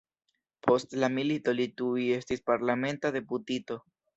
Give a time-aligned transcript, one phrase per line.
[0.67, 3.83] Post la milito li tuj estis parlamenta deputito.